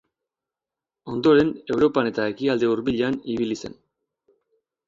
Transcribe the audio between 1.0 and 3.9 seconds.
Ondoren, Europan eta Ekialde Hurbilean ibili zen.